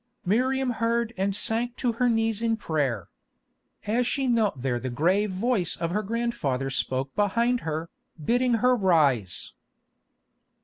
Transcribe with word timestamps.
Miriam 0.25 0.71
heard 0.71 1.13
and 1.15 1.35
sank 1.35 1.75
to 1.75 1.91
her 1.91 2.09
knees 2.09 2.41
in 2.41 2.57
prayer. 2.57 3.07
As 3.85 4.07
she 4.07 4.25
knelt 4.25 4.63
there 4.63 4.79
the 4.79 4.89
grave 4.89 5.29
voice 5.29 5.77
of 5.77 5.91
her 5.91 6.01
grandfather 6.01 6.71
spoke 6.71 7.13
behind 7.13 7.59
her, 7.59 7.87
bidding 8.25 8.55
her 8.65 8.75
rise. 8.75 9.53